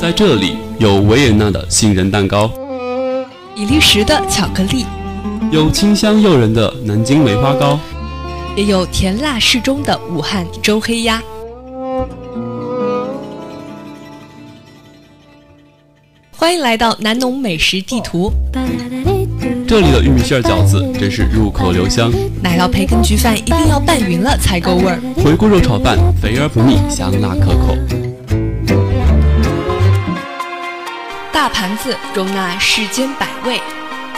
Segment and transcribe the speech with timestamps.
[0.00, 2.50] 在这里有维也纳的杏仁蛋糕，
[3.54, 4.86] 比利时的巧克力，
[5.52, 7.78] 有清香诱人的南京梅花糕，
[8.56, 11.22] 也有甜辣适中的武汉周黑鸭。
[16.34, 18.32] 欢迎来到南农美食地图。
[19.68, 22.10] 这里的玉米馅饺子真是入口留香，
[22.42, 24.98] 奶酪培根焗饭一定要拌匀了才够味儿。
[25.22, 27.76] 回锅肉炒饭肥而不腻，香辣可口。
[31.32, 33.60] 大盘子容纳世间百味，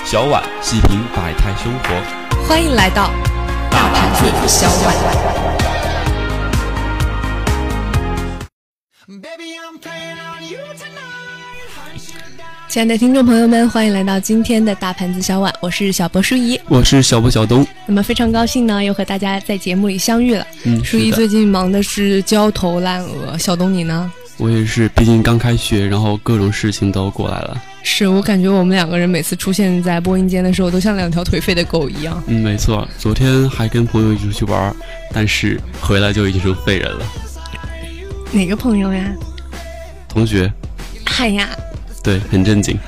[0.02, 2.48] 小碗细品百态生活。
[2.48, 3.11] 欢迎来到
[3.71, 4.95] 大盘子小碗。
[12.66, 17.66] 亲爱的听众朋友们，欢迎来到今天的大盘子小碗，我是小博舒怡，我是小博小东。
[17.85, 20.47] 那么非常高兴呢，又和大家在节目里相遇了。
[20.65, 24.10] 嗯，舒怡最近忙的是焦头烂额，小东你呢？
[24.39, 27.63] 我也是，毕竟刚开学，然后各种事情都过来了。
[27.85, 32.23] 是我感觉我们两个人每次出现在播音间的时候，都像两条颓废的狗一样。
[32.27, 34.74] 嗯，没错，昨天还跟朋友一起出去玩，
[35.13, 37.05] 但是回来就已经是废人了。
[38.33, 39.13] 哪个朋友呀？
[40.09, 40.51] 同学。
[41.05, 41.49] 嗨呀。
[42.02, 42.79] 对，很正经。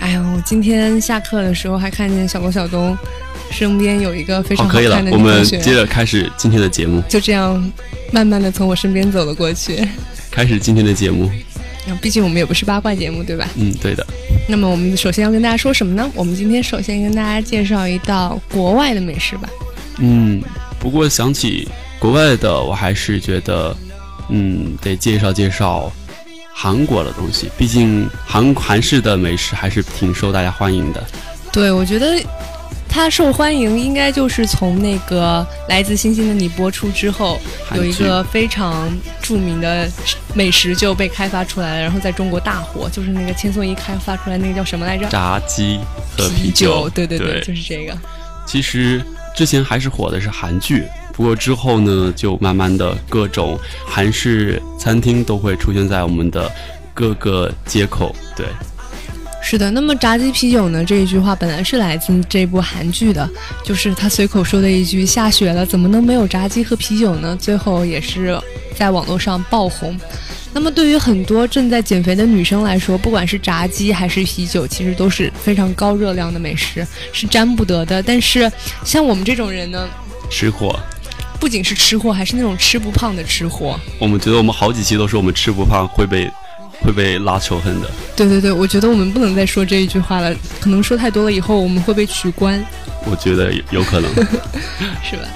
[0.00, 2.96] 哎呀，我今天下课的时候还看见小罗小东
[3.50, 5.24] 身边有一个非常好看的女同学。
[5.24, 7.02] 我们接着开始今天的节目。
[7.08, 7.72] 就这样，
[8.12, 9.86] 慢慢的从我身边走了过去。
[10.36, 11.30] 开始今天的节目。
[12.02, 13.48] 毕竟我们也不是八卦节目，对吧？
[13.56, 14.06] 嗯，对的。
[14.46, 16.06] 那么我们首先要跟大家说什么呢？
[16.14, 19.48] 我们今天首先跟大家介绍一道国外的美食吧。
[19.96, 20.42] 嗯，
[20.78, 21.66] 不过想起
[21.98, 23.74] 国外的，我还是觉得，
[24.28, 25.90] 嗯，得介绍介绍。
[26.58, 31.06] 韩国的东西，毕竟韩韩式的美食还是挺受大家欢迎的。
[31.52, 32.18] 对，我觉得
[32.96, 37.38] 它受欢迎，应该就是从那个《来自星星的你》播出之后，
[37.74, 39.86] 有一个非常著名的
[40.32, 45.06] 美食就被开发出来了，然后在中国大火，就是那个千颂伊开发出来那个叫什么来着？
[45.08, 45.78] 炸鸡
[46.16, 46.88] 和啤酒。
[46.88, 47.94] 对对对，就是这个。
[48.46, 49.02] 其实
[49.36, 50.82] 之前还是火的是韩剧。
[51.12, 56.50] 不过之后呢，就慢慢的各种韩式餐厅都会出现在我们的
[56.94, 58.16] 各个街口。
[58.34, 58.46] 对，
[59.48, 59.70] 是的。
[59.70, 60.84] 那么炸鸡啤酒呢？
[60.84, 63.30] 这一句话本来是来自这部韩剧的，
[63.64, 68.36] 就是他随口说的一句“下雪了，怎么能没有炸鸡和啤酒呢？”最后也是
[68.76, 69.96] 在网络上爆红。
[70.52, 78.02] 那么对于很多正在减肥的女生来说，不管是炸鸡还是啤酒，其实都是非常高热量的美食，是沾不得的。
[78.02, 78.50] 但是
[78.84, 79.88] 像我们这种人呢，
[80.28, 80.76] 吃货。
[81.38, 83.78] 不仅是吃货，还是那种吃不胖的吃货。
[84.00, 86.28] 我们觉得我们好几期都说我们吃不胖会被
[86.80, 87.90] 会被拉仇恨的。
[88.14, 92.64] 对对对，我觉得我们不能再说这一句话了，可能说太多了以后我们会被取关。
[93.04, 94.10] 我觉得有可能，
[95.04, 95.28] 是吧？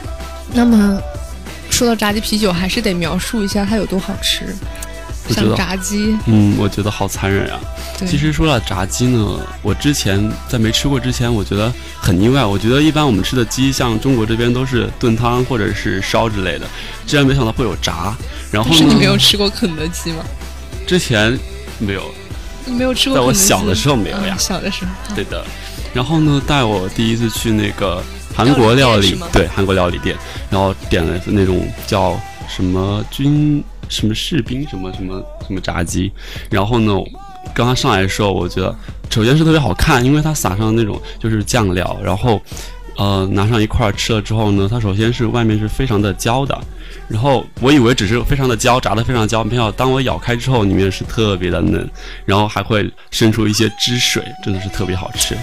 [0.53, 1.01] 那么
[1.71, 4.55] 说到炸鸡啤酒，还是得描述一下它有多好吃。
[5.33, 7.61] 像炸鸡，嗯，我觉得好残忍啊。
[8.05, 12.45] 其实说到炸鸡呢，我之前在没吃过之前，我觉得很意外。
[12.45, 16.67] 我觉得一般我们吃的鸡，像中国这边都是炖汤或者是烧之类的，
[17.07, 18.13] 居然没想到会有炸。
[18.51, 20.25] 然后是你没有吃过肯德基吗？
[20.91, 21.39] 之前
[21.79, 22.03] 没有，
[22.67, 23.17] 没有吃过。
[23.17, 24.91] 在我小的时候没有呀，小的时候。
[25.15, 25.47] 对的。
[25.95, 28.03] 然后呢，带我第一次去那个
[28.35, 30.17] 韩国料理，对韩国料理店，
[30.51, 33.63] 然后点了那种叫什么军。
[33.89, 36.13] 什么士兵什么什么什么炸鸡，
[36.49, 36.93] 然后呢，
[37.53, 38.73] 刚刚上来的时候，我觉得
[39.11, 42.41] 首先是特别好看，因为它撒上那种就是酱料，然后，
[42.97, 46.57] 呃，拿上一块吃了之后呢，它首先是外面是非常的焦的，
[47.11, 51.87] 然后我以为只是非常的焦，炸的非常焦，没有当我咬开之后，里面是特别的嫩，
[52.25, 55.37] 然后还会渗出一些汁水，真的是特别好吃。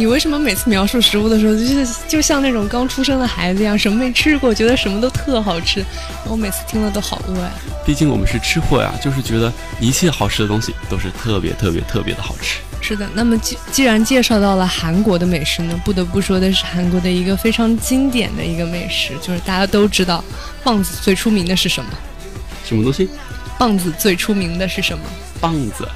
[0.00, 5.84] 你为什么每次描述食物的时候，就是就像那种刚出生的孩子一样，什么没吃过，觉得什么都特好吃？
[6.26, 7.50] 我每次听了都好饿呀。
[7.84, 12.60] 毕竟我们是吃货呀，就是觉得一切好吃的东西都是特别特别特别的好吃。
[12.80, 20.24] 是的，那么既既然介绍到了韩国的美食呢，不得不说的是韩国的一个非常经典的一个美食，就是大家都知道，
[20.64, 21.90] 棒子最出名的是什么？
[22.64, 23.06] 什么东西？
[23.58, 25.04] 棒子最出名的是什么？
[25.42, 25.86] 棒子，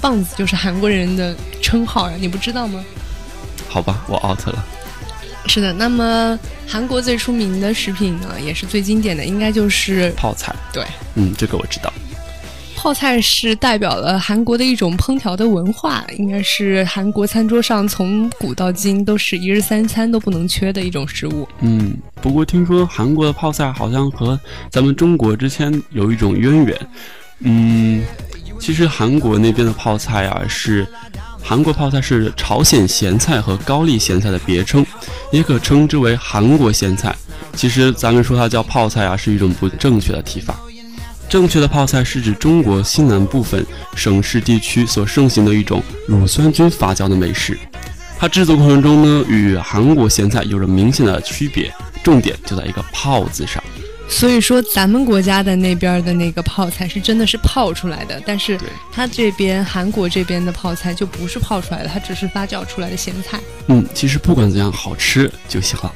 [0.00, 2.80] 棒子就是韩国人的称号呀，你不知道吗？
[3.70, 4.64] 好吧，我 out 了。
[5.46, 6.36] 是的，那么
[6.66, 10.52] 韩国最出名的食品呢，也是最经典的，应该就是泡菜。
[10.72, 10.84] 对，
[11.14, 11.92] 嗯，这个我知道。
[12.74, 21.48] 泡菜是代表了韩国的一种烹调的文化，应该是韩国餐桌上从古到今都是一日三餐都不能缺的一种食物。
[21.60, 24.38] 嗯，不过听说韩国的泡菜好像和
[24.68, 26.88] 咱们中国之间有一种渊源。
[27.40, 28.02] 嗯，
[28.58, 30.86] 其实韩国那边的泡菜啊是。
[31.42, 34.86] 韩国泡菜是朝鲜咸菜和高丽咸菜的别称，
[35.32, 37.14] 也可称之为韩国咸菜。
[37.54, 40.58] 其实咱们说它叫泡菜啊，是一种不正确的提法。
[41.28, 43.64] 正确的泡菜是指中国西南部分
[43.94, 47.58] 省市地区所盛行的一种乳酸菌发酵的美食。
[48.18, 51.72] 它制作过程中呢，与韩国咸菜有着明显的区别，
[52.02, 53.62] 重点就在一个“泡”字上。
[54.10, 58.58] 所以说，咱们国家的那边的那个泡菜是真的是泡出来的，但是
[58.92, 63.40] 它这边韩国这边的泡菜就不是泡出来的，它只是发酵出来的咸菜。
[63.68, 65.94] 嗯，其实不管怎样，好吃就行了。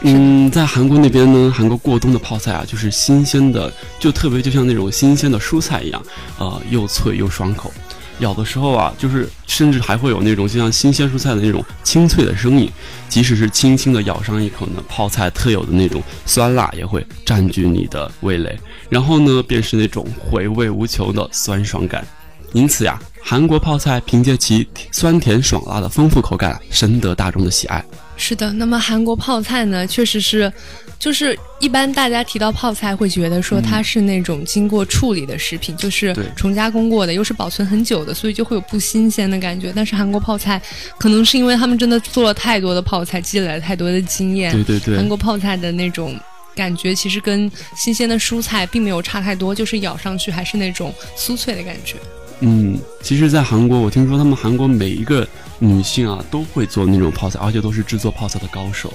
[0.00, 6.02] 嗯，在韩国那边呢，韩国过冬的泡菜啊，就是新鲜的，就特别就像那种新鲜的蔬菜一样，
[6.38, 7.72] 呃，又脆又爽口。
[8.20, 12.70] 咬的时候啊，就是甚至还会有那种就像新鲜蔬菜的那种清脆的声音，
[13.08, 18.58] 即使是轻轻的咬上一口呢，泡菜特有的那种酸辣也会占据你的味蕾，
[18.88, 22.06] 然后呢，便是那种回味无穷的酸爽感。
[22.52, 27.84] 因此呀，韩国泡菜凭借其酸甜爽辣的丰富口感，深得大众的喜爱。
[28.16, 30.50] 是的，那么韩国泡菜呢，确实是，
[30.98, 39.72] 就是一般大家提到泡菜，会觉得说它是那种经过处理的食品，就是重加工过的，又是保存很久的，所以就会有不新鲜的感觉。
[39.74, 40.62] 但是韩国泡菜，
[40.98, 44.52] 可能是因为他们真的做了太多的泡菜，积累了太多的经验。
[44.52, 46.18] 对对对，韩国泡菜的那种
[46.54, 51.96] 感觉，其实跟新鲜的蔬菜并没有差太多，就是咬上去还是那种酥脆的感觉。
[52.40, 55.26] 嗯，其实，在韩国，我听说他们韩国每一个
[55.64, 58.92] 女性啊，都会做那种泡菜，而且都是制作泡菜的高手。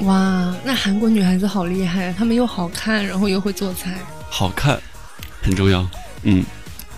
[0.00, 3.94] 哇，那韩国女孩子好厉害，她们又好看，然后又会做菜。
[4.28, 4.80] 好看，
[5.40, 5.88] 很重要。
[6.24, 6.44] 嗯。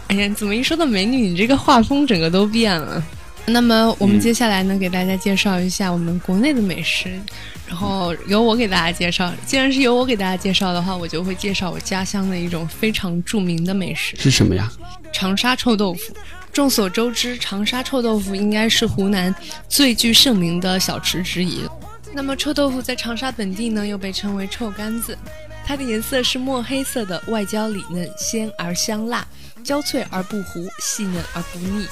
[0.09, 3.03] 哎呀，怎么一说到美女，你这个画风整个都变了？
[3.47, 7.21] 那么，我们接下来呢，给大家介绍一下我们国内的美食。
[7.67, 14.71] 然后由我给大家介绍，既然是由我给大家介绍的话，我就会介绍我家乡的一种非常著名的美食是什么呀？
[15.13, 16.15] 长沙臭豆腐。
[16.55, 19.35] 众所周知，长沙臭豆腐应该是湖南
[19.69, 21.69] 最具盛名的小吃之一。
[22.13, 25.19] 那么臭豆腐在长沙本地呢，又被称为臭干子，
[25.67, 29.27] 它的颜色是墨黑色的，外焦里嫩，鲜而香辣，
[29.65, 31.89] 焦脆而不糊，细嫩而不腻，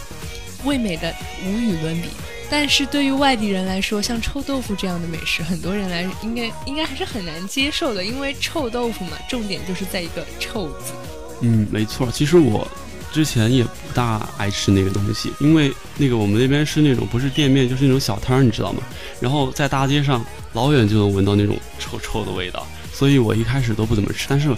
[0.64, 1.12] 味美的
[1.44, 2.06] 无与伦比。
[2.48, 10.92] 但是对于外地人来说，像臭豆腐这样的美食，很多人来应该应该还是很难接受的，因为臭豆腐嘛，重点就是在一个“臭”字。
[11.40, 12.08] 嗯，没错。
[12.12, 12.68] 其实我
[13.12, 18.82] 之前也不大爱吃那个东西，因为那个我们那边是那种不是店面就是那种小摊儿，你知道吗？
[19.20, 20.24] 然后在大街上
[20.54, 24.26] 老远就能闻到那种臭臭的味道，所以我一开始都不怎么吃。
[24.28, 24.48] 但是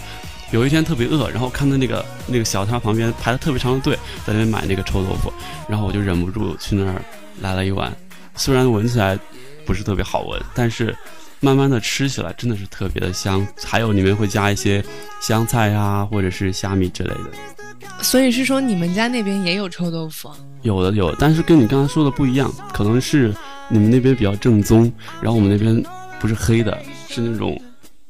[0.53, 5.33] 有一天特别饿，然后看到那个 那个小摊旁边排了特别长的队，在那边买那个臭豆腐，
[5.69, 7.03] 然后我就忍不住去那儿。
[7.41, 7.93] 来了一碗，
[8.37, 9.19] 虽然闻起来
[9.67, 10.97] 不是特别好闻，但是
[11.41, 13.45] 慢慢的吃起来真的是特别的香。
[13.65, 14.83] 还有里面会加一些
[15.21, 17.64] 香菜呀，或者是虾米之类的。
[18.01, 20.31] 所以是说你们家那边也有臭豆腐？
[20.63, 23.35] 有的有，但是跟你刚才说的不一样，可能是
[23.69, 25.83] 你们那边比较正宗，然后我们那边
[26.21, 26.79] 不是黑的，
[27.09, 27.61] 是那种。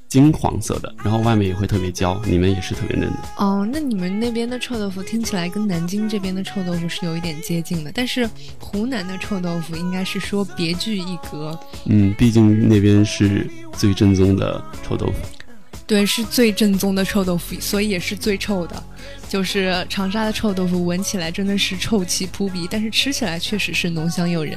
[0.06, 3.18] 金黄色的，然后外面也会特别焦，里面也是特别嫩的。
[3.38, 8.30] 哦，那你们那边的臭豆腐听起来跟南京这边的臭豆腐是有一点接近的，但是
[8.60, 11.58] 湖南的臭豆腐应该是说别具一格。
[11.86, 15.43] 嗯，毕竟那边是最正宗的臭豆腐。
[15.86, 18.82] 对，是最正宗的臭豆腐，所以也是最臭的。
[19.28, 24.56] 就是长沙的臭豆腐，闻起来真的是臭气扑鼻，但是吃起来确实是浓香诱人。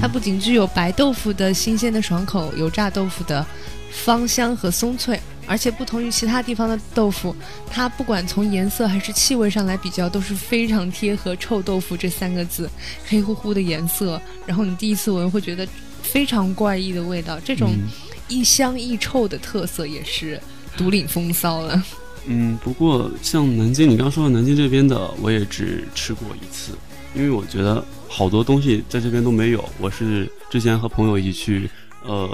[0.00, 3.44] 它不仅具有白豆腐的新鲜的爽口，油炸豆腐的。
[3.90, 7.34] 芳香和松脆，而且不同于其他地方的豆腐，
[7.70, 12.70] 它不管从颜色还是气味上来比较，都是非常贴合“臭豆腐”这三个字。
[13.06, 15.66] 黑乎乎的颜色，然后你第一次闻会觉得
[16.02, 17.72] 非常怪异的味道，这种
[18.28, 20.38] 一香一臭的特色也是
[20.78, 21.82] 独领风骚了。
[22.26, 26.72] 嗯，不过像南京，你刚刚说的南京这边的，我也只吃过一次，
[27.14, 29.68] 因为我觉得好多东西在这边都没有。
[29.78, 31.70] 我是之前和朋友一起去，
[32.04, 32.28] 呃。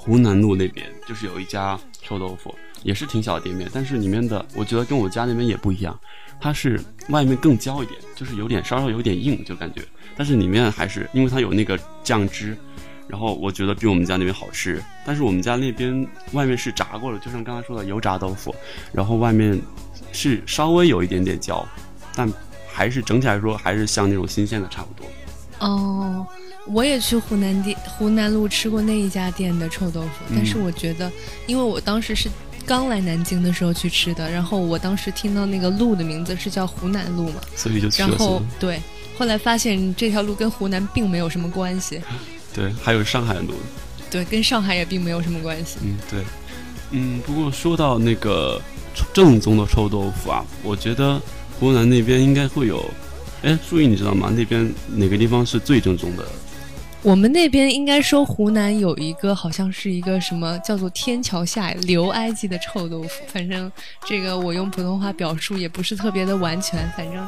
[0.00, 5.98] 湖南路那边就是有一家臭豆腐，也是挺小的店面，但是里面的我觉得跟我家那边也不一样，
[6.40, 6.80] 它是
[7.10, 9.82] 外面更焦一点，就是有点稍稍有点硬，就感觉，
[10.16, 12.56] 但是里面还是因为它有那个酱汁，
[13.08, 14.82] 然后我觉得比我们家那边好吃。
[15.04, 18.54] 但是我们家那边外面是炸过的，就像刚才说的油炸豆腐，
[18.92, 19.60] 然后外面
[20.12, 21.66] 是稍微有一点点焦，
[22.14, 22.30] 但
[22.70, 25.06] 还是整体来说还是像那种新鲜的差不多。
[25.58, 26.26] 哦。
[26.70, 31.10] 我也去湖南店湖南路吃过那一家店的臭豆腐，但是我觉得，
[31.46, 32.28] 因为我当时是
[32.66, 38.78] 刚来南京的时候去吃的，然后我当时听到那个路的名字是叫湖南路嘛，所以就然后对，
[39.16, 42.02] 后来发现这条路跟湖南并没有什么关系，
[42.58, 43.54] 对，还有上海路，
[44.10, 46.24] 对，跟上海也并没有什么关系，嗯，对，
[46.90, 48.60] 嗯，不过说到那个
[49.14, 51.20] 正宗的臭豆腐啊，我觉得
[51.60, 52.84] 湖南那边应该会有，
[53.42, 54.32] 哎，注意你知道吗？
[54.36, 56.26] 那边哪个地方是最正宗的？
[57.08, 63.72] 我们那边应该说湖南有一个好像是一个什么叫做天桥下留埃及的臭豆腐，反正
[64.04, 67.26] 这个我用普通话表述也不是特别的完全，反正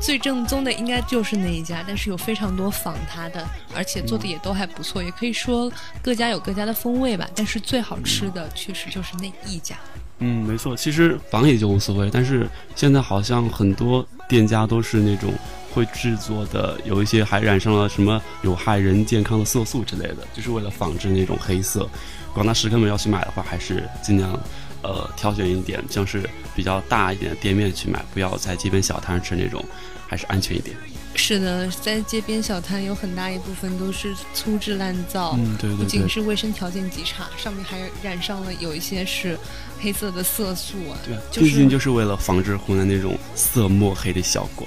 [0.00, 5.68] 最正宗的应该就是那一家，但是有非常多仿它的，而且做的也都还不错，也可以说
[6.00, 9.74] 各家有各家的风味吧，但是最好吃的确实就是那一家。
[10.20, 15.32] 嗯，没错，其实仿也就无所谓，但是现在好像很多店家都是那种
[15.76, 21.86] 会制作的，有一些还染上了什么有害人健康的色素之类的，就是为了仿制那种黑色。
[22.32, 24.32] 广大食客们要去买的话，还是尽量
[24.80, 29.62] 呃挑选一点，像是比较大一点的店面去买，不要在街边小摊吃那种，
[30.08, 30.74] 还是安全一点。
[31.14, 39.38] 是的，在街边小摊有很大一部分都是粗制滥造，嗯，对对对，不仅是卫生条件极差，上面还染上了有一些是
[39.78, 40.96] 黑色的色素啊。
[41.04, 44.66] 对，就是毕竟就是为了防止湖南那种色墨黑的效果。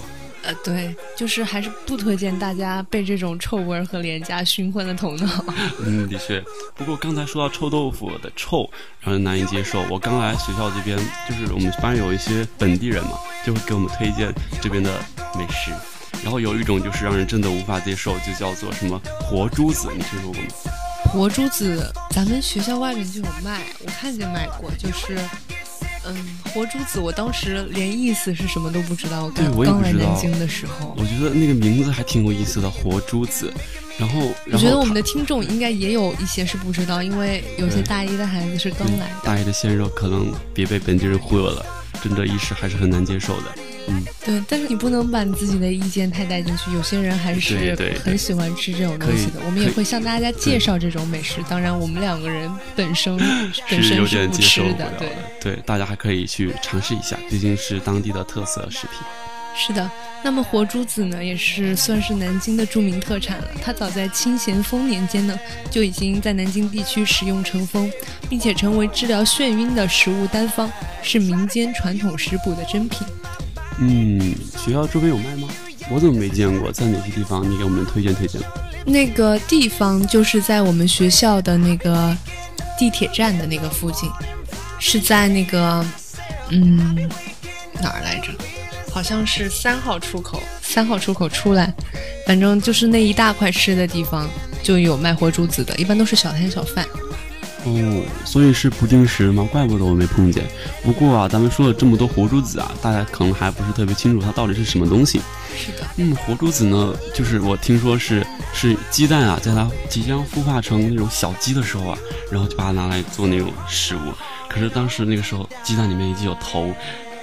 [0.50, 5.46] 呃，对，就是还是不推荐大家被这种臭味儿和廉价熏昏了头脑。
[5.86, 6.44] 嗯，的确。
[6.76, 8.68] 不过刚才说到臭豆腐的臭，
[9.00, 9.84] 让人难以接受。
[9.92, 10.98] 我刚来学校这边，
[11.30, 13.12] 就是我们班有一些本地人嘛，
[13.46, 14.92] 就会给我们推荐这边的
[15.38, 15.72] 美食。
[16.24, 20.48] 然后有一种就是让人真的无法接受，就叫做什么活珠子，你听说过吗？
[21.12, 25.16] 活珠子，咱们学校外面就有卖，我看见卖过，就是，
[26.10, 30.96] 嗯，活珠子，我当时连意思是什么都不知道，我对刚刚来我也不知道南京的时候。
[30.98, 33.52] 我觉得那个名字还挺有意思的，活珠子。
[33.98, 39.16] 然后，我然后觉得我们的听众应该也有一些是不知道，因为有些大一的孩子是刚来的。
[39.24, 41.66] 大一的鲜肉可能别被本地人忽悠了，
[42.02, 43.56] 真的一时还是很难接受的。
[43.88, 46.72] 嗯，对，但是你不能把你自己的意见太带进去。
[46.74, 49.40] 有些人还是很喜欢吃这种东西的。
[49.46, 51.42] 我们也会向大家介绍这种美食。
[51.50, 53.18] 当然，我们两个人本身
[53.70, 55.10] 本身是不吃的，对。
[55.42, 59.00] 对，大家还可以去尝试一下，毕竟是当地的特色食品。
[59.56, 59.90] 是的，
[60.24, 63.48] 那么活珠子呢，也是算是南京的著名特产了。
[63.62, 65.38] 它早在清咸丰年间呢，
[65.72, 67.92] 就已经在南京地区食用成风，
[68.30, 70.72] 并且成为治疗眩晕的食物单方，
[71.02, 73.06] 是民间传统食补的珍品。
[73.80, 75.48] 嗯，学校周边有卖吗？
[75.90, 76.72] 我怎么没见过？
[76.72, 77.50] 在哪些地方？
[77.50, 78.42] 你给我们推荐推荐。
[78.86, 82.16] 那个地方就是在我们学校的那个
[82.78, 84.10] 地铁站的那个附近，
[84.80, 85.86] 是在那个
[86.50, 87.10] 嗯
[87.82, 88.32] 哪儿来着？
[88.92, 91.74] 好像是三号出口，三号出口出来，
[92.26, 94.28] 反正就是那一大块吃的地方
[94.64, 96.86] 就有卖活珠子的，一般都是小摊小贩。
[97.66, 99.48] 哦，所以是不定时吗？
[99.52, 100.44] 怪不得我没碰见。
[100.84, 105.20] 不过啊，咱们说了这么多活珠子啊，大家可能还不是特别清楚它到底是什么东西。
[105.56, 111.98] 是的，嗯，活珠子呢，就是我听说是是鸡蛋啊，在它即将孵化成那种小鸡的时候啊，
[112.32, 114.14] 然后就把它拿来做那种食物。
[114.48, 116.74] 可是当时那个时候，鸡蛋里面已经有头，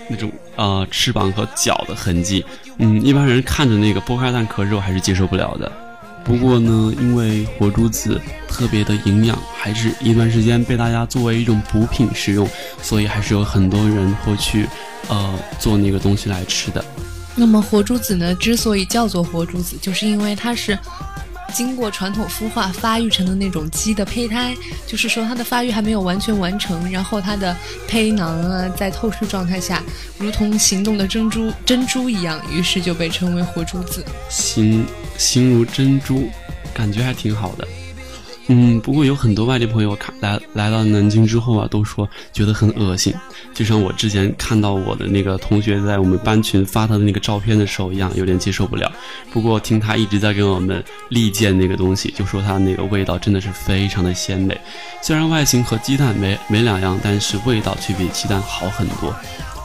[0.09, 2.45] 那种呃翅膀和脚的痕迹。
[2.79, 5.73] 嗯，一般人看着那个剥开蛋壳肉还是接受不了的。
[6.27, 12.49] 不过呢，因为活珠子特别的营养，还是一段时间被大家作为一种补品食用，
[12.83, 14.67] 所以还是有很多人会去
[15.09, 16.85] 呃做那个东西来吃的。
[17.37, 20.77] 那么活珠子呢，之所以叫做活珠子，就是因为它是
[21.53, 24.55] 经过传统孵化发育成的那种鸡的胚胎，
[24.87, 27.57] 就是说它的发育还没有完全完成，然后它的
[27.89, 29.83] 胚囊啊在透视状态下，
[30.19, 34.05] 如同行动的珍珠珍珠一样，于是就被称为活珠子。
[34.29, 34.87] 形
[35.17, 36.29] 形如珍珠，
[36.75, 37.67] 感觉还挺好的。
[38.49, 43.13] 嗯，不过有很多外地朋友看来来到南京之后啊，都说觉得很恶心，
[43.53, 48.91] 就像我之前看到我的那个同学在我们班群发他的那个照片的时候一样，有点接受不了。
[49.33, 54.57] 不过听他一直在跟我们力荐那个东西，就说它那个味道真的是非常的鲜美，
[55.03, 59.13] 虽然外形和鸡蛋没没两样，但是味道却比鸡蛋好很多。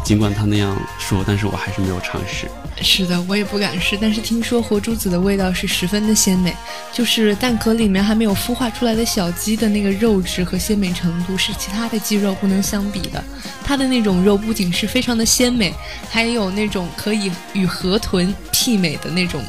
[0.04, 2.48] 尽管他那样说，但是我还是没有尝试。
[2.82, 6.56] 是的，我也不敢试，但是听说活珠子的味道是十分的鲜美，
[6.92, 13.24] 就是蛋壳里面还没有孵化出来的小鸡的那个肉质和鲜美程度是其他的鸡肉不能相比的。
[13.64, 15.74] 它的那种肉不仅是非常的鲜美，
[16.10, 19.42] 还有那种可以与河豚媲美的那种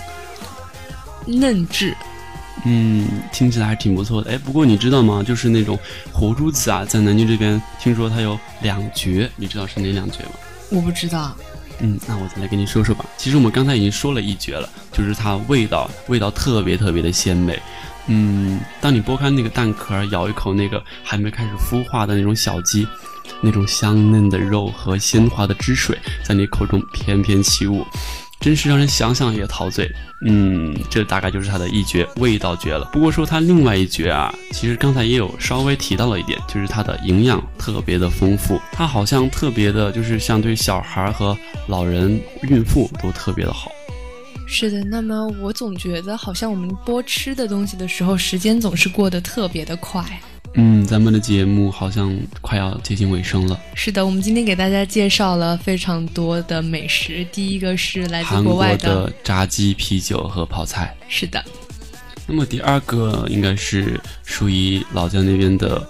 [1.27, 1.97] 嫩质。
[2.64, 4.31] 嗯，听起来还挺不错的。
[4.31, 5.23] 哎，不过你知道吗？
[5.23, 5.78] 就是那种
[6.12, 10.31] 活珠子啊，在南京这边听说它有两绝，你知道是哪两绝吗？
[10.71, 11.37] 我不知道，
[11.81, 13.04] 嗯，那我再来跟你说说吧。
[13.16, 17.61] 其实我们刚才已经说了一绝了，就是它味道味道特别特别的鲜美。
[18.07, 22.87] 嗯，当你剥开那个蛋壳，咬一口那个还没开始孵化的那种小鸡，
[23.40, 27.87] 那种香嫩的肉和鲜滑的汁水在你口中翩翩起舞，
[28.43, 29.91] 真是让人想想也陶醉。
[30.25, 32.91] 嗯，这大概就是它的一绝，味道绝了。
[32.93, 41.37] 不过说它另外一绝啊，其实刚才也有稍微提到了一点，就是它的营养特别的丰富，它好像特别的，就是像对小孩和
[41.69, 43.71] 老人、孕妇都特别的好。
[44.47, 50.05] 是的，那么我总觉得好像我们播吃的东西的时候，时间总是过得特别的快。
[50.55, 53.59] 嗯，咱们的节目好像快要接近尾声了。
[53.75, 57.27] 是的，我们今天给大家介绍了非常多的美食。
[57.33, 60.95] 第一个是来自国外的炸鸡、啤酒和泡菜。
[61.09, 61.43] 是的。
[62.27, 65.83] 那么第二个应该是属于老家那边的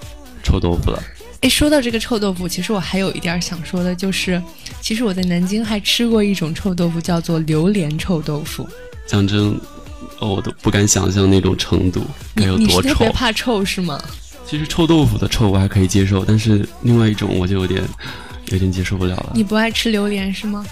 [0.45, 1.03] 臭豆腐了。
[1.41, 4.41] 哎，说到这个臭豆腐，其实我还有一点想说的，就是
[4.81, 8.67] 其实我在南京还吃过一种臭豆腐，叫做榴莲臭豆腐。
[9.09, 9.61] 讲真，
[10.21, 12.81] 我都不敢想象那种程度该有多臭。
[12.83, 14.01] 你特别怕臭是吗？
[14.47, 17.83] 其实臭豆腐的臭我还可以接受，但是另外一种我就有点
[18.49, 19.33] 有点接受不了了。
[19.35, 20.65] 你不爱吃榴莲是吗？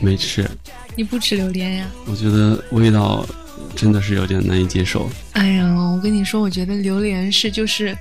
[0.00, 0.48] 没吃。
[0.94, 1.86] 你不吃榴莲呀？
[2.06, 3.26] 我觉得味道
[3.74, 5.10] 真的是有点难以接受。
[5.32, 7.96] 哎呀，我跟你说，我觉得榴莲是就是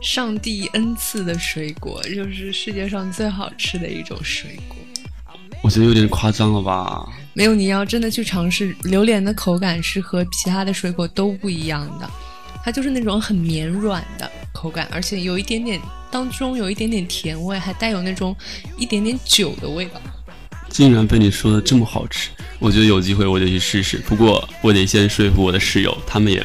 [0.00, 4.76] 上帝恩赐的水果，就是世界上最好吃的一种水果。
[5.62, 7.08] 我觉得有点夸张了吧？
[7.32, 12.08] 没有，你要真的去尝试，榴莲的口感是和其他的水果都不一样的。
[12.64, 15.78] 它就是那种很绵软的口感，而且有一点点
[16.10, 18.34] 当中有一点点甜味，还带有那种
[18.78, 20.00] 一点点酒的味道。
[20.70, 23.98] 竟然被你说的这么好吃，我觉得有机会我就去试试。
[23.98, 26.44] 不过我得先说服我的室友，他们也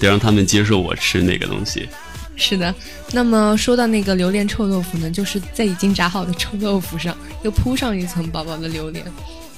[0.00, 1.86] 得让他们接受我吃那个东西。
[2.34, 2.74] 是的，
[3.12, 9.04] 那么说到那个榴莲臭豆腐呢，就是在已经炸好的臭豆腐上又铺上一层薄薄的榴莲，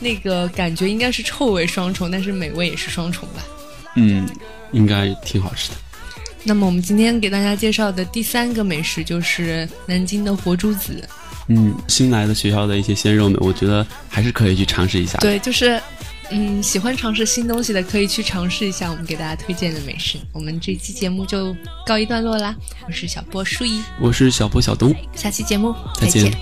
[0.00, 3.44] 那个感觉应该是臭味双重，但是美味也是双重吧。
[3.94, 4.28] 嗯。
[4.72, 5.74] 应该挺好吃的。
[6.42, 11.06] 那么我们今天给大家介绍的第三个美食就是南京的活珠子。
[11.48, 15.18] 嗯，新来的学校的一些鲜肉们，我觉得还是可以去尝试一下。
[15.18, 15.80] 对，就是
[16.30, 20.16] 嗯，喜欢尝试新东西的可以去尝试一下我们给大家推荐的美食。
[20.32, 21.54] 我们这期节目就
[21.84, 22.54] 告一段落啦。
[22.86, 26.32] 我是小波舒怡，我是小波小东，下期节目再见。